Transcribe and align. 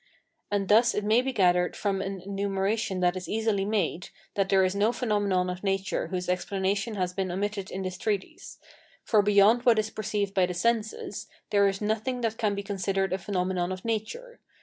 And 0.49 0.67
thus 0.67 0.95
it 0.95 1.03
may 1.03 1.21
be 1.21 1.31
gathered, 1.31 1.75
from 1.75 2.01
an 2.01 2.21
enumeration 2.21 3.01
that 3.01 3.15
is 3.15 3.29
easily 3.29 3.65
made, 3.65 4.09
that 4.33 4.49
there 4.49 4.63
is 4.63 4.73
no 4.73 4.91
phenomenon 4.91 5.47
of 5.47 5.63
nature 5.63 6.07
whose 6.07 6.27
explanation 6.27 6.95
has 6.95 7.13
been 7.13 7.29
omitted 7.29 7.69
in 7.69 7.83
this 7.83 7.99
treatise; 7.99 8.57
for 9.03 9.21
beyond 9.21 9.61
what 9.63 9.77
is 9.77 9.91
perceived 9.91 10.33
by 10.33 10.47
the 10.47 10.55
senses, 10.55 11.27
there 11.51 11.67
is 11.67 11.81
nothing 11.81 12.21
that 12.21 12.39
can 12.39 12.55
be 12.55 12.63
considered 12.63 13.13
a 13.13 13.19
phenomenon 13.19 13.71
of 13.71 13.85
nature. 13.85 14.39